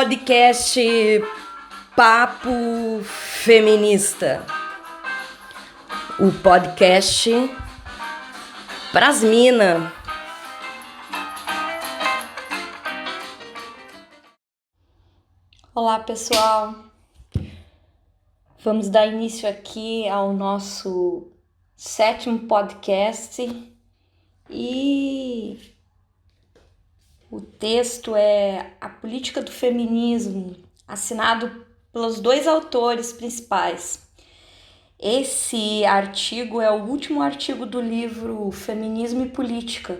[0.00, 0.80] podcast
[1.94, 4.42] Papo Feminista.
[6.18, 7.30] O podcast
[8.92, 9.92] pras mina.
[15.74, 16.76] Olá, pessoal.
[18.64, 21.30] Vamos dar início aqui ao nosso
[21.76, 23.70] sétimo podcast
[24.48, 25.69] e
[27.30, 34.02] o texto é A Política do Feminismo, assinado pelos dois autores principais.
[34.98, 39.98] Esse artigo é o último artigo do livro Feminismo e Política.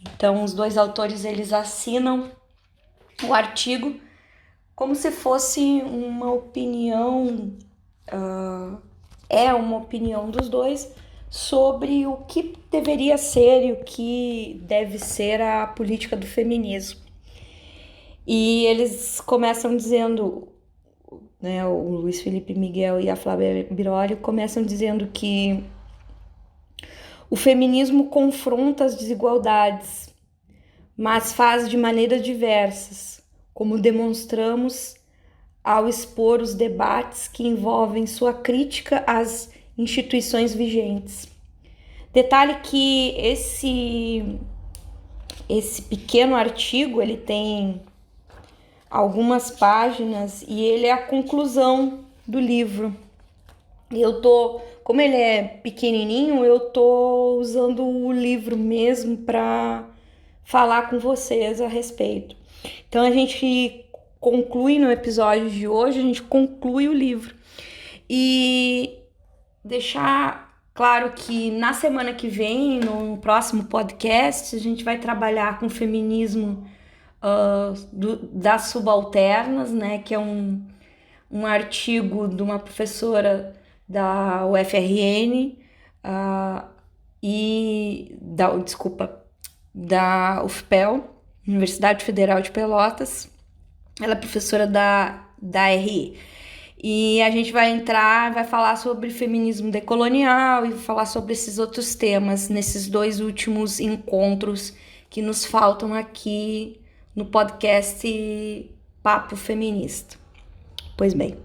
[0.00, 2.30] Então, os dois autores eles assinam
[3.22, 4.00] o artigo
[4.74, 7.52] como se fosse uma opinião,
[8.12, 8.78] uh,
[9.28, 10.92] é uma opinião dos dois
[11.34, 17.00] sobre o que deveria ser e o que deve ser a política do feminismo.
[18.24, 20.46] E eles começam dizendo,
[21.42, 25.64] né, o Luiz Felipe Miguel e a Flávia Biroli começam dizendo que
[27.28, 30.14] o feminismo confronta as desigualdades,
[30.96, 33.20] mas faz de maneiras diversas,
[33.52, 34.94] como demonstramos
[35.64, 41.28] ao expor os debates que envolvem sua crítica às instituições vigentes.
[42.12, 44.38] Detalhe que esse
[45.48, 47.80] esse pequeno artigo, ele tem
[48.90, 52.94] algumas páginas e ele é a conclusão do livro.
[53.90, 59.84] Eu tô, como ele é pequenininho, eu tô usando o livro mesmo para
[60.44, 62.36] falar com vocês a respeito.
[62.88, 63.84] Então a gente
[64.18, 67.34] conclui no episódio de hoje, a gente conclui o livro.
[68.08, 68.98] E
[69.64, 75.68] deixar claro que na semana que vem, no próximo podcast, a gente vai trabalhar com
[75.68, 76.68] feminismo
[77.22, 79.98] uh, do, das subalternas, né?
[79.98, 80.66] Que é um,
[81.30, 83.54] um artigo de uma professora
[83.88, 85.56] da UFRN
[86.04, 86.68] uh,
[87.22, 89.24] e da, desculpa,
[89.74, 91.10] da UFPEL,
[91.46, 93.30] Universidade Federal de Pelotas.
[94.00, 96.18] Ela é professora da, da RI.
[96.86, 101.94] E a gente vai entrar, vai falar sobre feminismo decolonial e falar sobre esses outros
[101.94, 104.74] temas nesses dois últimos encontros
[105.08, 106.78] que nos faltam aqui
[107.16, 108.70] no podcast
[109.02, 110.18] Papo Feminista.
[110.94, 111.38] Pois bem,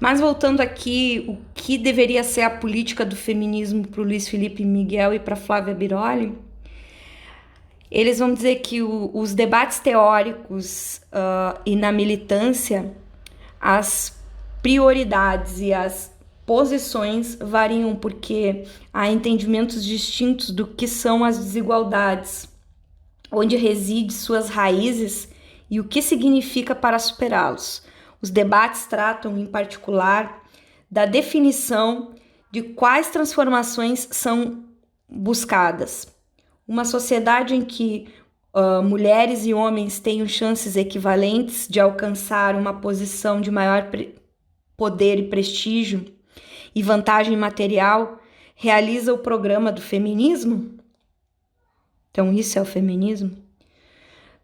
[0.00, 4.64] mas voltando aqui, o que deveria ser a política do feminismo para o Luiz Felipe
[4.64, 6.36] Miguel e para Flávia Biroli?
[7.88, 12.92] Eles vão dizer que o, os debates teóricos uh, e na militância,
[13.60, 14.20] as
[14.62, 16.12] prioridades e as
[16.46, 22.48] posições variam porque há entendimentos distintos do que são as desigualdades,
[23.30, 25.28] onde reside suas raízes
[25.70, 27.82] e o que significa para superá-los.
[28.20, 30.42] Os debates tratam, em particular,
[30.90, 32.14] da definição
[32.50, 34.64] de quais transformações são
[35.08, 36.06] buscadas.
[36.68, 38.08] Uma sociedade em que
[38.54, 43.88] uh, mulheres e homens tenham chances equivalentes de alcançar uma posição de maior
[44.82, 46.04] poder e prestígio
[46.74, 48.18] e vantagem material,
[48.56, 50.76] realiza o programa do feminismo?
[52.10, 53.30] Então, isso é o feminismo?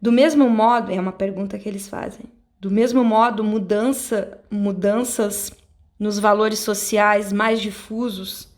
[0.00, 2.26] Do mesmo modo, é uma pergunta que eles fazem.
[2.60, 5.50] Do mesmo modo, mudança, mudanças
[5.99, 8.49] nos valores sociais mais difusos,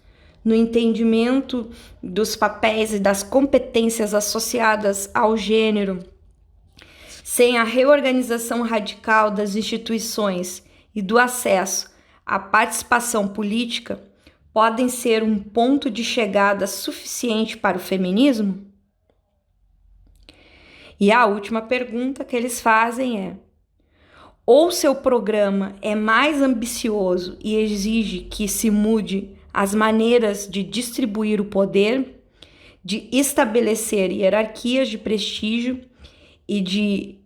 [0.45, 1.71] no entendimento
[2.03, 6.01] dos papéis e das competências associadas ao gênero,
[7.25, 11.91] sem a reorganização radical das instituições e do acesso
[12.25, 14.03] à participação política
[14.53, 18.67] podem ser um ponto de chegada suficiente para o feminismo?
[20.99, 23.37] E a última pergunta que eles fazem é:
[24.45, 31.41] ou seu programa é mais ambicioso e exige que se mude as maneiras de distribuir
[31.41, 32.23] o poder,
[32.85, 35.81] de estabelecer hierarquias de prestígio
[36.47, 37.19] e de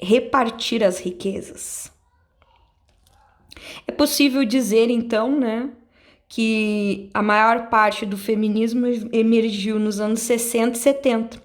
[0.00, 1.93] repartir as riquezas.
[3.86, 5.70] É possível dizer, então, né,
[6.28, 11.42] que a maior parte do feminismo emergiu nos anos 60 e 70.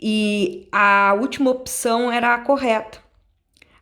[0.00, 2.98] E a última opção era a correta.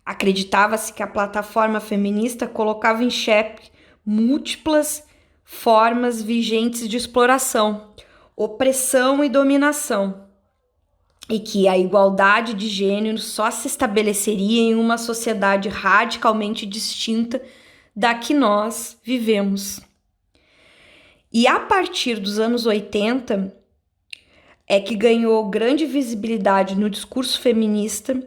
[0.04, 3.70] Acreditava-se que a plataforma feminista colocava em xeque
[4.04, 5.06] múltiplas
[5.44, 7.92] formas vigentes de exploração,
[8.36, 10.31] opressão e dominação
[11.28, 17.40] e que a igualdade de gênero só se estabeleceria em uma sociedade radicalmente distinta
[17.94, 19.80] da que nós vivemos.
[21.32, 23.54] E a partir dos anos 80
[24.66, 28.22] é que ganhou grande visibilidade no discurso feminista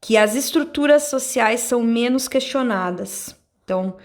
[0.00, 3.34] que as estruturas sociais são menos questionadas.
[3.64, 3.96] Então,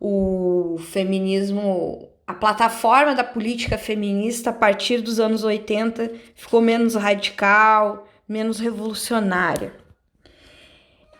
[0.00, 8.08] o feminismo, a plataforma da política feminista a partir dos anos 80 ficou menos radical,
[8.26, 9.74] menos revolucionária.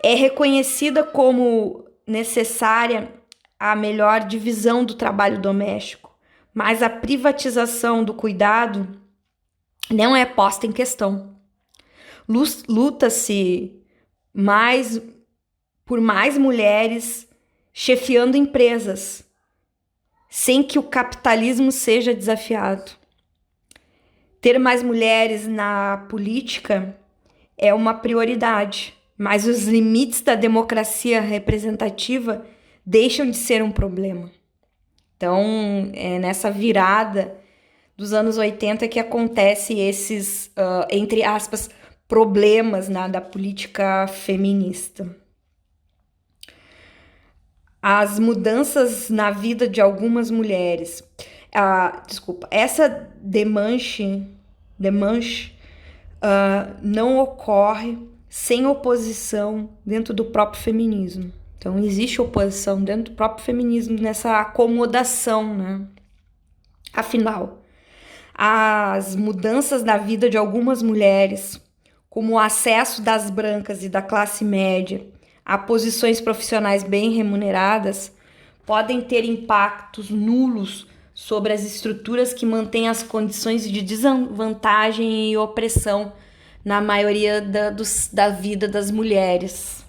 [0.02, 3.12] É reconhecida como necessária
[3.58, 6.14] a melhor divisão do trabalho doméstico,
[6.52, 9.00] mas a privatização do cuidado
[9.90, 11.36] não é posta em questão.
[12.68, 13.78] Luta-se
[14.32, 15.00] mais
[15.84, 17.28] por mais mulheres
[17.72, 19.23] chefiando empresas,
[20.36, 22.90] sem que o capitalismo seja desafiado.
[24.40, 26.98] Ter mais mulheres na política
[27.56, 32.44] é uma prioridade, mas os limites da democracia representativa
[32.84, 34.28] deixam de ser um problema.
[35.16, 37.38] Então, é nessa virada
[37.96, 41.70] dos anos 80 que acontece esses, uh, entre aspas,
[42.08, 45.16] problemas né, da política feminista.
[47.86, 51.04] As mudanças na vida de algumas mulheres.
[51.54, 54.26] Ah, desculpa, essa demanche,
[54.78, 55.52] demanche
[56.16, 61.30] uh, não ocorre sem oposição dentro do próprio feminismo.
[61.58, 65.82] Então, existe oposição dentro do próprio feminismo nessa acomodação, né?
[66.90, 67.60] Afinal,
[68.34, 71.60] as mudanças na vida de algumas mulheres
[72.08, 75.04] como o acesso das brancas e da classe média
[75.44, 78.12] a posições profissionais bem remuneradas,
[78.64, 86.12] podem ter impactos nulos sobre as estruturas que mantêm as condições de desvantagem e opressão
[86.64, 89.84] na maioria da, dos, da vida das mulheres.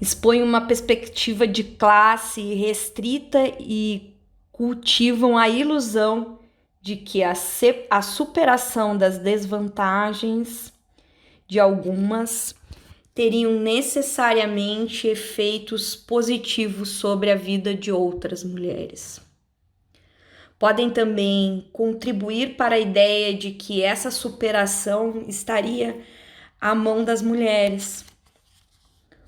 [0.00, 4.14] Expõem uma perspectiva de classe restrita e
[4.50, 6.38] cultivam a ilusão
[6.80, 7.34] de que a,
[7.90, 10.72] a superação das desvantagens
[11.46, 12.54] de algumas
[13.18, 19.20] teriam necessariamente efeitos positivos sobre a vida de outras mulheres.
[20.56, 26.00] Podem também contribuir para a ideia de que essa superação estaria
[26.60, 28.04] à mão das mulheres,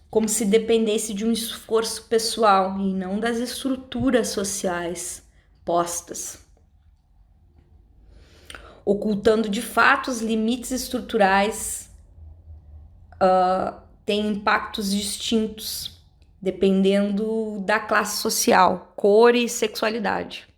[0.09, 5.25] como se dependesse de um esforço pessoal e não das estruturas sociais
[5.65, 6.49] postas
[8.83, 11.90] ocultando de fato os limites estruturais,
[13.23, 16.01] uh, tem impactos distintos
[16.43, 20.49] dependendo da classe social, cor e sexualidade.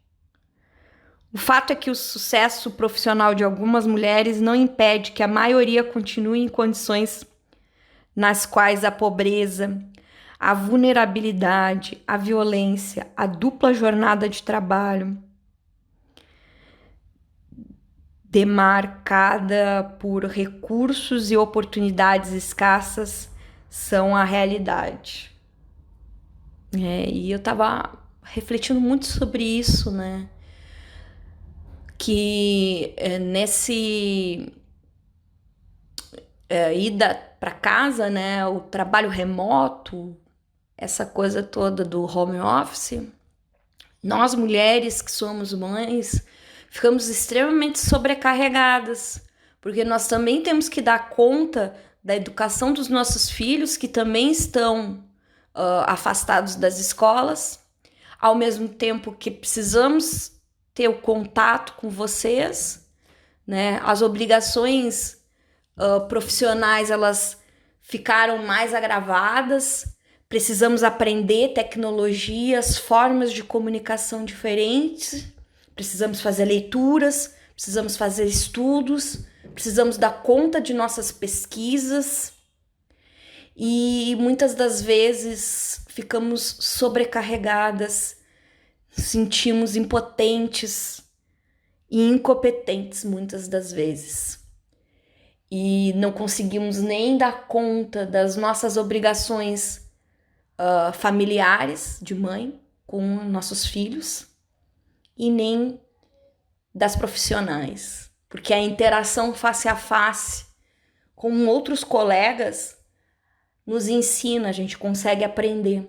[1.33, 5.83] O fato é que o sucesso profissional de algumas mulheres não impede que a maioria
[5.83, 7.27] continue em condições
[8.15, 9.83] nas quais a pobreza,
[10.39, 15.17] a vulnerabilidade, a violência, a dupla jornada de trabalho,
[18.33, 23.31] demarcada por recursos e oportunidades escassas
[23.69, 25.31] são a realidade.
[26.75, 27.93] É, e eu tava
[28.23, 30.31] refletindo muito sobre isso, né?
[31.99, 34.51] Que é, nesse
[36.49, 38.47] é, ida para casa, né?
[38.47, 40.17] O trabalho remoto,
[40.75, 43.07] essa coisa toda do home office,
[44.03, 46.25] nós mulheres que somos mães,
[46.73, 49.23] ficamos extremamente sobrecarregadas,
[49.61, 55.05] porque nós também temos que dar conta da educação dos nossos filhos que também estão
[55.55, 57.61] uh, afastados das escolas,
[58.19, 60.33] ao mesmo tempo que precisamos
[60.73, 62.89] ter o contato com vocês,
[63.47, 63.79] né?
[63.85, 65.19] As obrigações
[65.77, 67.39] uh, profissionais elas
[67.83, 69.95] ficaram mais agravadas.
[70.27, 75.31] Precisamos aprender tecnologias, formas de comunicação diferentes
[75.83, 82.33] precisamos fazer leituras, precisamos fazer estudos, precisamos dar conta de nossas pesquisas
[83.57, 88.17] e muitas das vezes ficamos sobrecarregadas,
[88.93, 91.03] sentimos impotentes
[91.91, 94.39] e incompetentes muitas das vezes.
[95.51, 99.79] E não conseguimos nem dar conta das nossas obrigações
[100.57, 104.32] uh, familiares de mãe com nossos filhos
[105.17, 105.81] e nem
[106.75, 110.47] das profissionais, porque a interação face a face
[111.15, 112.77] com outros colegas
[113.67, 115.89] nos ensina, a gente consegue aprender.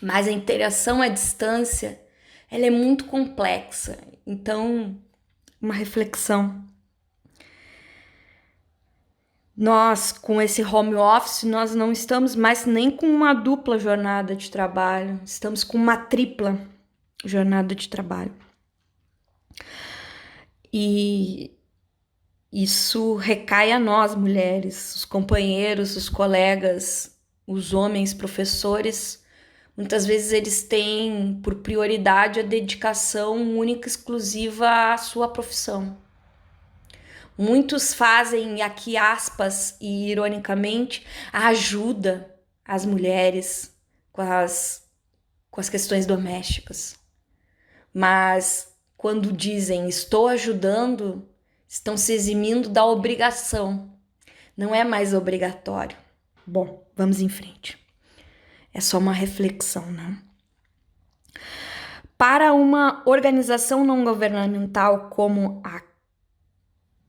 [0.00, 2.00] Mas a interação à distância,
[2.50, 3.98] ela é muito complexa.
[4.26, 4.96] Então,
[5.60, 6.64] uma reflexão.
[9.56, 14.50] Nós, com esse home office, nós não estamos mais nem com uma dupla jornada de
[14.50, 16.58] trabalho, estamos com uma tripla
[17.24, 18.34] jornada de trabalho.
[20.72, 21.56] E
[22.52, 29.24] isso recai a nós, mulheres, os companheiros, os colegas, os homens, professores.
[29.76, 35.98] Muitas vezes eles têm por prioridade a dedicação única exclusiva à sua profissão.
[37.38, 43.74] Muitos fazem, aqui aspas e ironicamente, a ajuda às mulheres
[44.10, 44.82] com as,
[45.50, 47.05] com as questões domésticas.
[47.98, 51.26] Mas quando dizem estou ajudando,
[51.66, 53.90] estão se eximindo da obrigação.
[54.54, 55.96] Não é mais obrigatório.
[56.46, 57.82] Bom, vamos em frente.
[58.74, 60.18] É só uma reflexão, né?
[62.18, 65.80] Para uma organização não governamental como a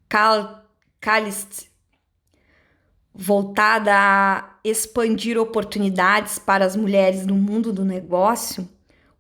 [0.08, 0.64] Cal
[1.02, 1.70] Calist,
[3.14, 8.70] voltada a expandir oportunidades para as mulheres no mundo do negócio,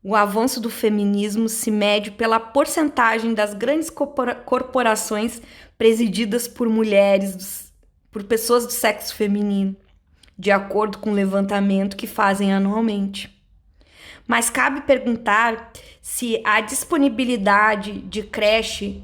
[0.08, 5.42] o avanço do feminismo se mede pela porcentagem das grandes corporações
[5.78, 7.74] presididas por mulheres,
[8.10, 9.76] por pessoas do sexo feminino,
[10.40, 13.38] de acordo com o levantamento que fazem anualmente.
[14.26, 19.04] Mas cabe perguntar se a disponibilidade de creche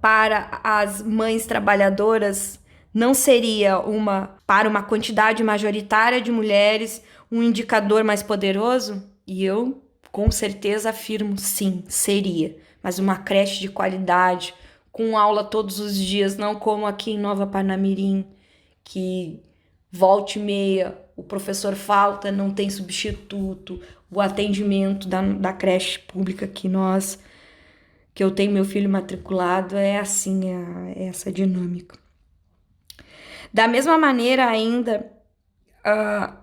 [0.00, 2.58] para as mães trabalhadoras
[2.92, 9.08] não seria uma para uma quantidade majoritária de mulheres um indicador mais poderoso?
[9.24, 9.81] E eu
[10.12, 14.54] com certeza afirmo sim, seria, mas uma creche de qualidade,
[14.92, 18.26] com aula todos os dias, não como aqui em Nova Parnamirim,
[18.84, 19.42] que
[19.90, 26.46] volte e meia, o professor falta, não tem substituto, o atendimento da, da creche pública
[26.46, 27.18] que nós
[28.14, 31.98] que eu tenho meu filho matriculado, é assim, é, é essa dinâmica.
[33.52, 35.10] Da mesma maneira, ainda
[35.80, 36.41] uh,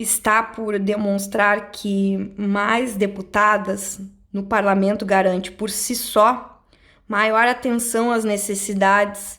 [0.00, 4.00] está por demonstrar que mais deputadas
[4.32, 6.64] no parlamento garante por si só
[7.06, 9.38] maior atenção às necessidades,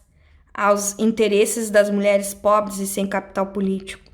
[0.53, 4.11] aos interesses das mulheres pobres e sem capital político.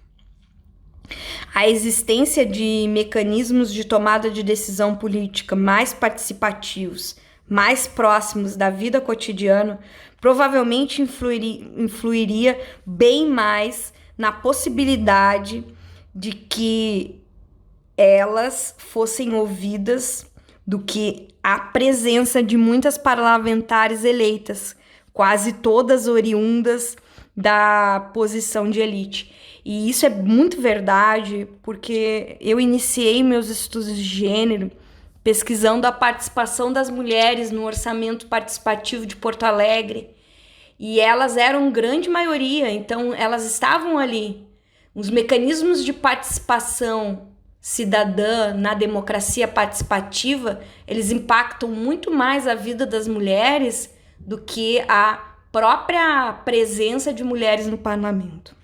[1.54, 7.18] A existência de mecanismos de tomada de decisão política mais participativos,
[7.50, 9.80] mais próximos da vida cotidiana,
[10.22, 15.66] provavelmente influiria, influiria bem mais na possibilidade
[16.18, 17.22] de que
[17.96, 20.26] elas fossem ouvidas
[20.66, 24.76] do que a presença de muitas parlamentares eleitas,
[25.14, 26.98] quase todas oriundas
[27.36, 29.32] da posição de elite.
[29.64, 34.72] E isso é muito verdade, porque eu iniciei meus estudos de gênero
[35.24, 40.10] pesquisando a participação das mulheres no orçamento participativo de Porto Alegre.
[40.80, 44.47] E elas eram grande maioria, então elas estavam ali.
[44.98, 47.28] Os mecanismos de participação
[47.62, 55.36] cidadã na democracia participativa, eles impactam muito mais a vida das mulheres do que a
[55.52, 58.56] própria presença de mulheres no parlamento.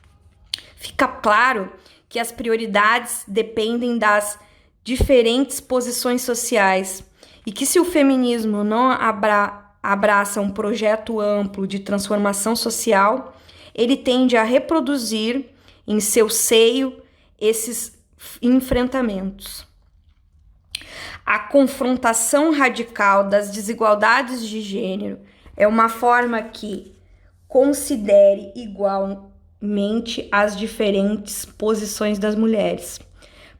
[0.75, 1.71] Fica claro
[2.09, 4.39] que as prioridades dependem das
[4.83, 7.07] diferentes posições sociais
[7.45, 13.37] e que se o feminismo não abra, abraça um projeto amplo de transformação social,
[13.75, 15.52] ele tende a reproduzir
[15.87, 17.01] em seu seio
[17.39, 17.97] esses
[18.41, 19.67] enfrentamentos.
[21.25, 25.19] A confrontação radical das desigualdades de gênero
[25.55, 26.95] é uma forma que
[27.47, 32.99] considere igual mente as diferentes posições das mulheres.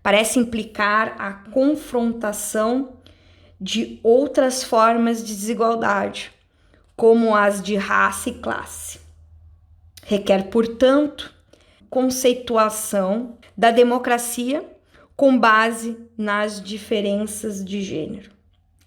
[0.01, 2.98] Parece implicar a confrontação
[3.60, 6.34] de outras formas de desigualdade,
[6.98, 9.00] como as de raça e classe.
[10.06, 11.33] Requer, portanto,
[11.93, 14.67] conceituação da democracia
[15.15, 18.31] com base nas diferenças de gênero,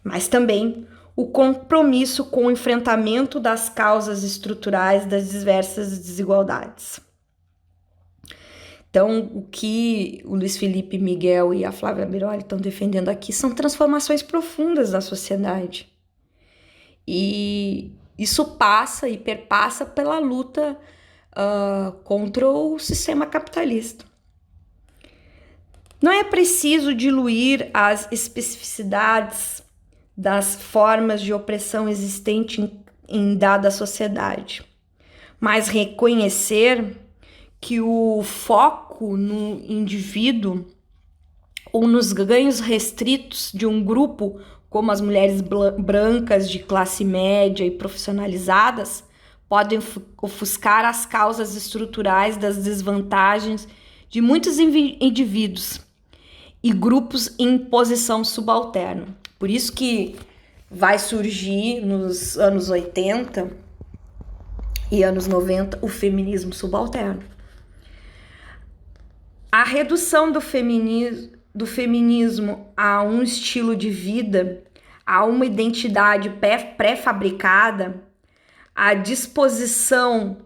[0.02, 6.98] mas também o compromisso com o enfrentamento das causas estruturais das diversas desigualdades.
[8.90, 13.54] Então, o que o Luiz Felipe Miguel e a Flávia Biroli estão defendendo aqui são
[13.54, 15.88] transformações profundas na sociedade.
[17.06, 20.76] E isso passa e perpassa pela luta
[21.36, 24.04] uh, contra o sistema capitalista.
[26.00, 29.62] Não é preciso diluir as especificidades
[30.16, 34.62] das formas de opressão existente em, em dada sociedade,
[35.38, 36.96] mas reconhecer
[37.60, 40.66] que o foco no indivíduo
[41.72, 44.40] ou nos ganhos restritos de um grupo,
[44.70, 49.04] como as mulheres brancas de classe média e profissionalizadas,
[49.48, 49.78] podem
[50.20, 53.68] ofuscar as causas estruturais das desvantagens
[54.08, 55.80] de muitos indivíduos
[56.62, 59.06] e grupos em posição subalterna.
[59.38, 60.16] Por isso que
[60.70, 63.50] vai surgir nos anos 80
[64.90, 67.22] e anos 90, o feminismo subalterno.
[69.50, 70.40] A redução do
[71.54, 74.62] do feminismo a um estilo de vida,
[75.04, 76.30] a uma identidade
[76.76, 78.05] pré-fabricada,
[78.76, 80.36] a disposição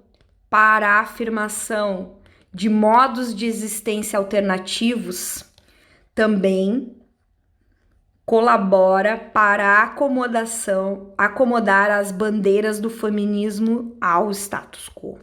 [0.49, 2.19] para a afirmação
[2.55, 5.45] de modos de existência alternativos
[6.15, 6.97] também
[8.25, 15.19] colabora para acomodação, acomodar as bandeiras do feminismo ao status quo.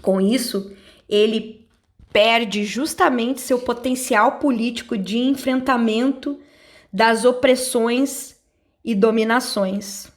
[0.00, 0.72] Com isso,
[1.08, 1.68] ele
[2.12, 6.38] perde justamente seu potencial político de enfrentamento
[6.92, 8.36] das opressões
[8.84, 10.11] e dominações.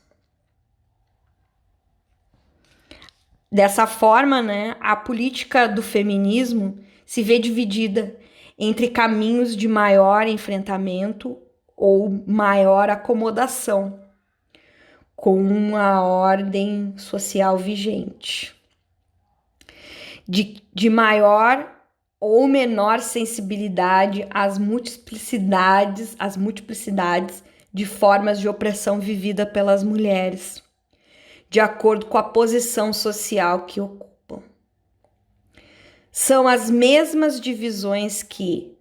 [3.56, 8.14] Dessa forma, né, a política do feminismo se vê dividida
[8.60, 11.38] entre caminhos de maior enfrentamento
[11.74, 13.98] ou maior acomodação
[15.16, 18.54] com a ordem social vigente,
[20.28, 21.66] de, de maior
[22.20, 27.42] ou menor sensibilidade às multiplicidades, às multiplicidades
[27.74, 30.62] de formas de opressão vivida pelas mulheres,
[31.56, 34.44] de acordo com a posição social que ocupam.
[36.12, 38.78] São as mesmas divisões que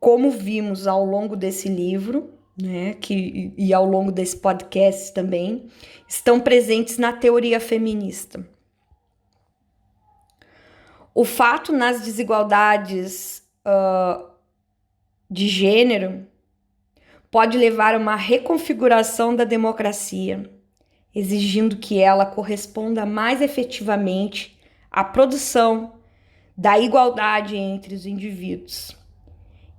[0.00, 5.68] como vimos ao longo desse livro, né, que, e ao longo desse podcast também,
[6.08, 8.44] estão presentes na teoria feminista.
[11.14, 14.26] O fato nas desigualdades uh,
[15.30, 16.26] de gênero
[17.30, 20.50] pode levar a uma reconfiguração da democracia,
[21.14, 24.58] exigindo que ela corresponda mais efetivamente
[24.90, 25.94] à produção
[26.56, 28.96] da igualdade entre os indivíduos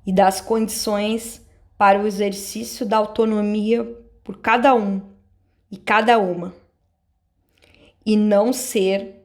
[0.06, 1.46] e das condições
[1.78, 3.84] para o exercício da autonomia
[4.24, 5.02] por cada um
[5.70, 6.54] e cada uma,
[8.06, 9.24] e não ser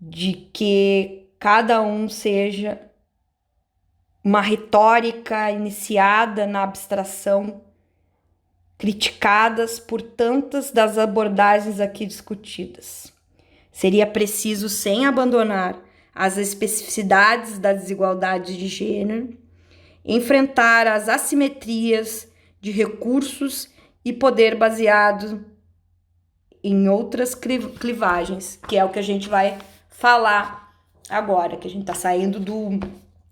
[0.00, 2.80] de que cada um seja
[4.22, 7.62] uma retórica iniciada na abstração,
[8.78, 13.12] criticadas por tantas das abordagens aqui discutidas.
[13.72, 15.82] Seria preciso, sem abandonar
[16.14, 19.36] as especificidades das desigualdades de gênero,
[20.04, 22.28] enfrentar as assimetrias
[22.60, 23.68] de recursos
[24.04, 25.44] e poder baseado
[26.62, 30.72] em outras clivagens, que é o que a gente vai falar
[31.08, 32.80] agora, que a gente está saindo do,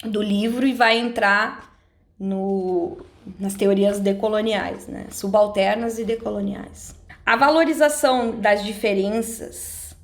[0.05, 1.77] do livro e vai entrar
[2.19, 2.99] no,
[3.39, 5.07] nas teorias decoloniais, né?
[5.11, 6.95] subalternas e decoloniais.
[7.25, 9.97] A valorização das diferenças,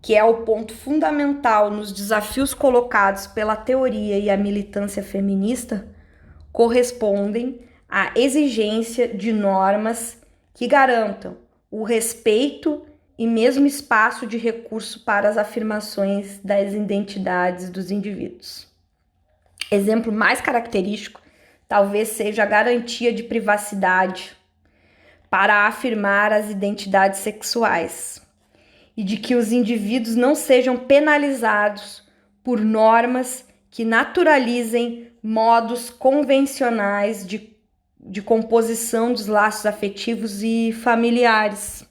[0.00, 5.88] que é o ponto fundamental nos desafios colocados pela teoria e a militância feminista,
[6.52, 10.18] correspondem à exigência de normas
[10.54, 11.36] que garantam
[11.70, 12.82] o respeito
[13.18, 18.68] e mesmo espaço de recurso para as afirmações das identidades dos indivíduos.
[19.70, 21.20] Exemplo mais característico
[21.68, 24.34] talvez seja a garantia de privacidade
[25.28, 28.22] para afirmar as identidades sexuais
[28.96, 32.02] e de que os indivíduos não sejam penalizados
[32.42, 37.54] por normas que naturalizem modos convencionais de,
[38.00, 41.86] de composição dos laços afetivos e familiares.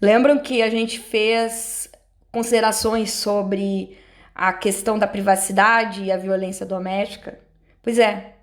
[0.00, 1.90] Lembram que a gente fez
[2.30, 3.98] considerações sobre
[4.34, 7.38] a questão da privacidade e a violência doméstica?
[7.82, 8.36] Pois é,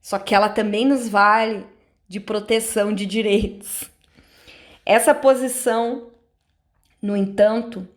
[0.00, 1.64] só que ela também nos vale
[2.08, 3.88] de proteção de direitos.
[4.84, 6.10] Essa posição,
[7.00, 7.88] no entanto,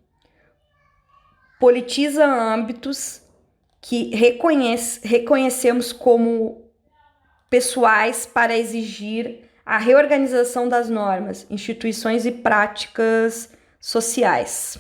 [1.60, 3.21] politiza âmbitos
[3.82, 6.63] que reconhece, reconhecemos como
[7.50, 14.78] pessoais para exigir a reorganização das normas, instituições e práticas sociais.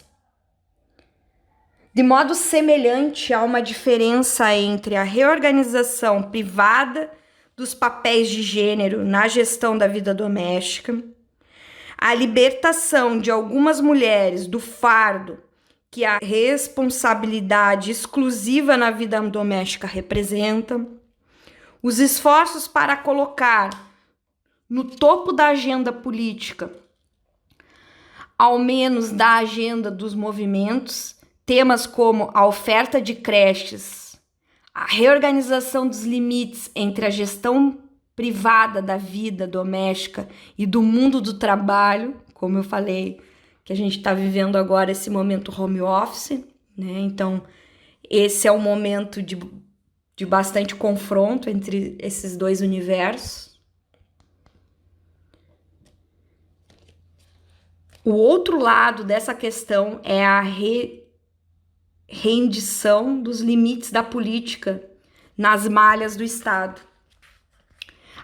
[1.95, 7.09] De modo semelhante a uma diferença entre a reorganização privada
[7.55, 11.01] dos papéis de gênero na gestão da vida doméstica,
[11.97, 15.39] a libertação de algumas mulheres do fardo
[15.89, 20.85] que a responsabilidade exclusiva na vida doméstica representa,
[21.81, 23.69] os esforços para colocar
[24.69, 26.69] no topo da agenda política,
[28.37, 31.14] ao menos da agenda dos movimentos,
[31.45, 34.19] temas como a oferta de creches,
[34.73, 37.79] a reorganização dos limites entre a gestão
[38.15, 40.27] privada da vida doméstica
[40.57, 43.21] e do mundo do trabalho, como eu falei,
[43.63, 46.43] que a gente está vivendo agora esse momento home office,
[46.77, 46.99] né?
[46.99, 47.43] Então,
[48.09, 49.37] esse é o momento de,
[50.15, 53.59] de bastante confronto entre esses dois universos.
[58.03, 61.04] O outro lado dessa questão é a re...
[62.07, 64.83] rendição dos limites da política
[65.37, 66.81] nas malhas do Estado.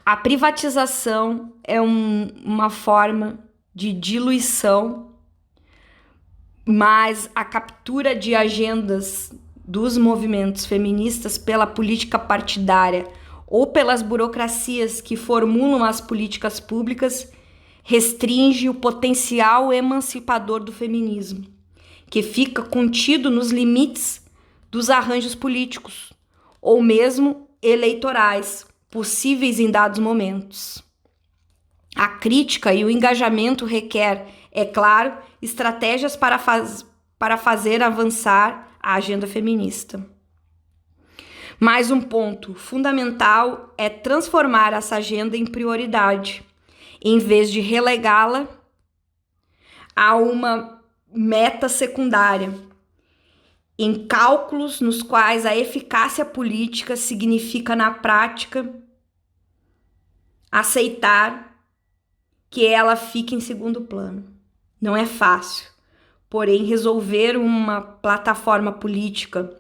[0.06, 3.40] A privatização é um, uma forma
[3.74, 5.12] de diluição,
[6.66, 9.32] mas a captura de agendas
[9.66, 13.08] dos movimentos feministas pela política partidária
[13.48, 17.32] ou pelas burocracias que formulam as políticas públicas
[17.84, 21.46] restringe o potencial emancipador do feminismo,
[22.12, 24.22] que fica contido nos limites
[24.70, 26.12] dos arranjos políticos
[26.62, 30.84] ou mesmo eleitorais possíveis em dados momentos.
[31.96, 36.86] A crítica e o engajamento requer, é claro, estratégias para, faz,
[37.18, 40.06] para fazer avançar a agenda feminista.
[41.58, 46.44] Mais um ponto fundamental é transformar essa agenda em prioridade
[47.02, 48.48] em vez de relegá-la
[49.96, 50.81] a uma
[51.14, 52.54] meta secundária,
[53.78, 58.70] em cálculos nos quais a eficácia política significa, na prática,
[60.52, 61.58] aceitar
[62.50, 64.26] que ela fique em segundo plano.
[64.80, 65.68] Não é fácil,
[66.30, 69.58] porém, resolver uma plataforma política,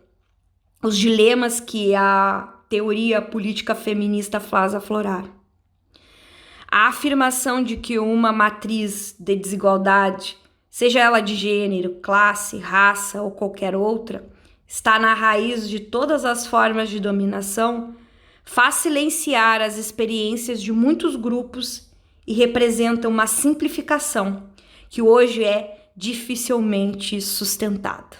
[0.83, 5.25] os dilemas que a teoria política feminista faz aflorar.
[6.69, 10.37] A afirmação de que uma matriz de desigualdade,
[10.71, 14.25] seja ela de gênero, classe, raça ou qualquer outra,
[14.65, 17.93] está na raiz de todas as formas de dominação,
[18.45, 21.91] faz silenciar as experiências de muitos grupos
[22.25, 24.43] e representa uma simplificação
[24.89, 28.17] que hoje é dificilmente sustentada.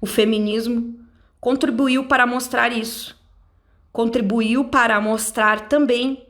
[0.00, 0.98] O feminismo
[1.40, 3.20] contribuiu para mostrar isso.
[3.92, 6.24] Contribuiu para mostrar também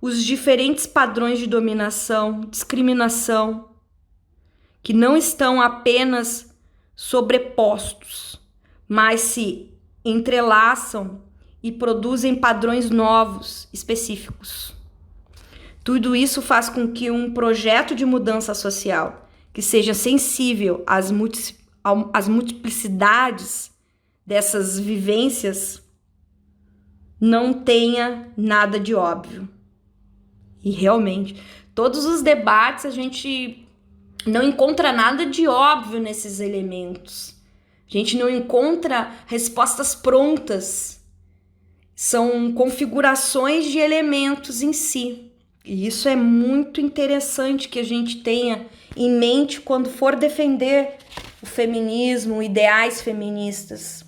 [0.00, 3.75] os diferentes padrões de dominação, discriminação,
[4.86, 6.54] que não estão apenas
[6.94, 8.40] sobrepostos,
[8.88, 11.22] mas se entrelaçam
[11.60, 14.72] e produzem padrões novos, específicos.
[15.82, 21.56] Tudo isso faz com que um projeto de mudança social que seja sensível às, multi
[22.12, 23.72] às multiplicidades
[24.24, 25.82] dessas vivências
[27.20, 29.48] não tenha nada de óbvio.
[30.62, 31.42] E realmente,
[31.74, 33.65] todos os debates a gente
[34.26, 37.34] não encontra nada de óbvio nesses elementos.
[37.88, 41.00] A gente não encontra respostas prontas.
[41.94, 45.32] São configurações de elementos em si.
[45.64, 50.96] E isso é muito interessante que a gente tenha em mente quando for defender
[51.42, 54.04] o feminismo, ideais feministas.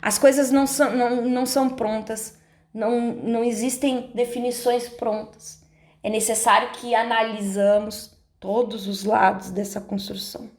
[0.00, 2.38] As coisas não são, não, não são prontas,
[2.72, 5.64] não, não existem definições prontas
[6.04, 8.13] é necessário que analisamos
[8.44, 10.50] todos os lados dessa construção.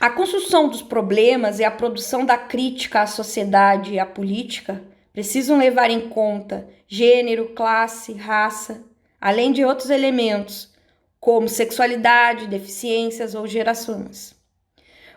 [0.00, 5.58] A construção dos problemas e a produção da crítica à sociedade e à política precisam
[5.58, 8.82] levar em conta gênero, classe, raça,
[9.20, 10.72] além de outros elementos,
[11.20, 14.34] como sexualidade, deficiências ou gerações.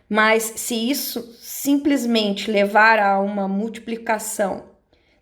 [0.09, 4.65] Mas se isso simplesmente levar a uma multiplicação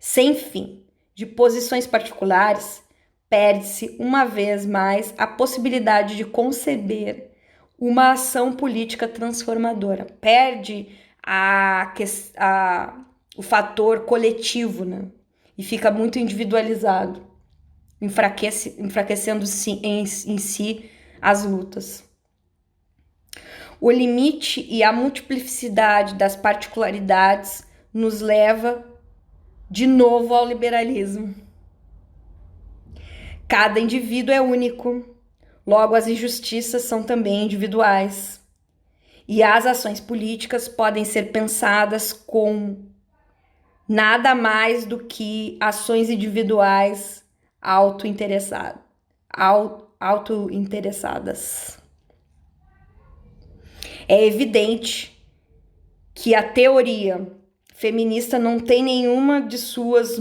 [0.00, 0.82] sem fim
[1.14, 2.84] de posições particulares,
[3.28, 7.30] perde-se uma vez mais a possibilidade de conceber
[7.78, 10.06] uma ação política transformadora.
[10.20, 10.88] Perde
[11.22, 11.92] a,
[12.36, 13.04] a,
[13.36, 15.06] o fator coletivo, né?
[15.58, 17.26] E fica muito individualizado,
[18.00, 19.44] enfraquece, enfraquecendo
[19.82, 22.04] em, em si as lutas.
[23.80, 28.84] O limite e a multiplicidade das particularidades nos leva
[29.70, 31.45] de novo ao liberalismo.
[33.48, 35.04] Cada indivíduo é único,
[35.66, 38.40] logo as injustiças são também individuais.
[39.28, 42.90] E as ações políticas podem ser pensadas como
[43.88, 47.24] nada mais do que ações individuais
[47.60, 48.80] auto-interessadas.
[49.30, 49.86] Auto
[54.08, 55.12] é evidente
[56.14, 57.30] que a teoria
[57.74, 60.18] feminista não tem nenhuma de suas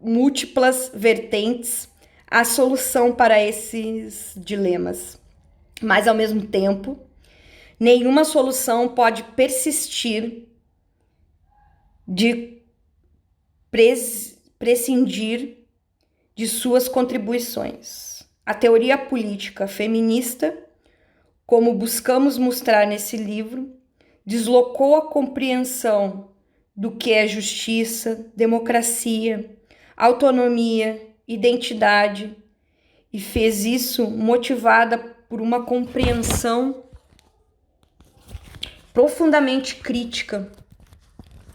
[0.00, 1.88] múltiplas vertentes
[2.34, 5.20] a solução para esses dilemas.
[5.80, 6.98] Mas, ao mesmo tempo,
[7.78, 10.48] nenhuma solução pode persistir
[12.08, 12.60] de
[13.70, 15.58] pres prescindir
[16.34, 18.24] de suas contribuições.
[18.44, 20.58] A teoria política feminista,
[21.46, 23.72] como buscamos mostrar nesse livro,
[24.26, 26.30] deslocou a compreensão
[26.74, 29.56] do que é justiça, democracia,
[29.96, 32.36] autonomia identidade
[33.12, 36.84] e fez isso motivada por uma compreensão
[38.92, 40.50] profundamente crítica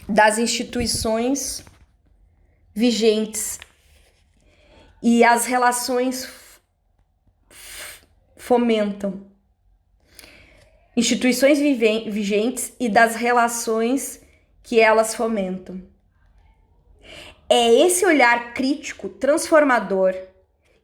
[0.07, 1.63] das instituições
[2.73, 3.59] vigentes
[5.01, 6.29] e as relações
[8.35, 9.29] fomentam
[10.99, 14.21] instituições vigentes e das relações
[14.61, 15.81] que elas fomentam.
[17.51, 20.13] É esse olhar crítico transformador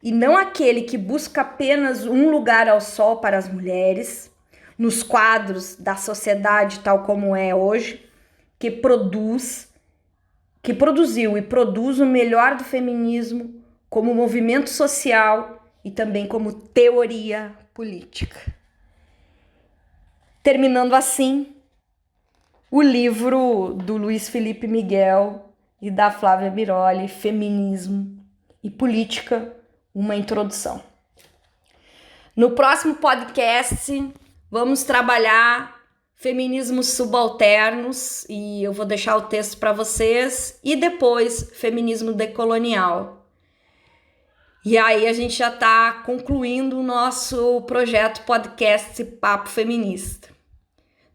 [0.01, 4.31] e não aquele que busca apenas um lugar ao sol para as mulheres,
[4.77, 8.03] nos quadros da sociedade tal como é hoje,
[8.57, 9.71] que produz,
[10.63, 17.53] que produziu e produz o melhor do feminismo como movimento social e também como teoria
[17.75, 18.53] política.
[20.41, 21.55] Terminando assim
[22.71, 28.17] o livro do Luiz Felipe Miguel e da Flávia Biroli, Feminismo
[28.63, 29.55] e Política,
[29.93, 30.81] uma introdução.
[32.35, 34.11] No próximo podcast,
[34.49, 35.75] vamos trabalhar
[36.15, 43.25] feminismos subalternos e eu vou deixar o texto para vocês e depois feminismo decolonial.
[44.65, 50.34] E aí a gente já está concluindo o nosso projeto podcast Papo Feminista.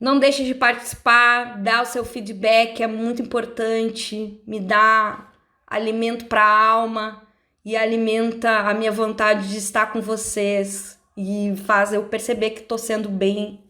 [0.01, 5.31] Não deixe de participar, dá o seu feedback, é muito importante, me dá
[5.67, 7.23] alimento para a alma
[7.63, 12.79] e alimenta a minha vontade de estar com vocês e faz eu perceber que estou
[12.79, 13.63] sendo bem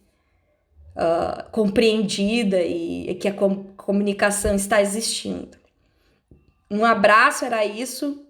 [0.94, 5.58] uh, compreendida e, e que a com comunicação está existindo.
[6.70, 8.24] Um abraço, era isso,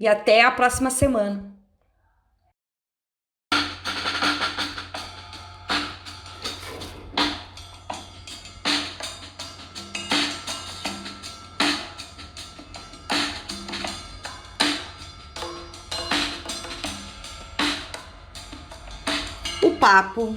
[0.00, 1.47] e até a próxima semana.
[19.88, 20.36] Papo